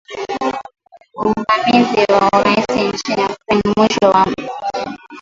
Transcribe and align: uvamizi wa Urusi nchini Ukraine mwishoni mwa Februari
uvamizi 1.21 2.03
wa 2.13 2.27
Urusi 2.39 2.83
nchini 2.93 3.23
Ukraine 3.25 3.73
mwishoni 3.77 4.35
mwa 4.41 4.71
Februari 4.73 4.99